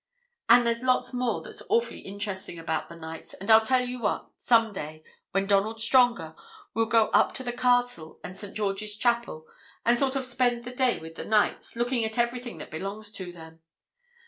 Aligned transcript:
And 0.49 0.65
there's 0.65 0.81
lots 0.81 1.13
more 1.13 1.43
that's 1.43 1.61
awfully 1.69 1.99
interesting 1.99 2.57
about 2.57 2.89
the 2.89 2.95
Knights; 2.95 3.35
and 3.35 3.51
I 3.51 3.59
tell 3.59 3.85
you 3.87 4.01
what, 4.01 4.31
some 4.35 4.73
day, 4.73 5.03
when 5.29 5.45
Donald's 5.45 5.83
stronger, 5.83 6.35
we'll 6.73 6.87
go 6.87 7.09
up 7.09 7.33
to 7.33 7.43
the 7.43 7.53
castle 7.53 8.19
and 8.23 8.35
St. 8.35 8.55
George's 8.55 8.97
Chapel, 8.97 9.45
and 9.85 9.99
sort 9.99 10.15
of 10.15 10.25
spend 10.25 10.63
the 10.65 10.71
day 10.71 10.97
with 10.97 11.13
the 11.13 11.25
Knights, 11.25 11.75
looking 11.75 12.03
at 12.03 12.17
everything 12.17 12.57
that 12.57 12.71
belongs 12.71 13.11
to 13.11 13.31
them. 13.31 13.61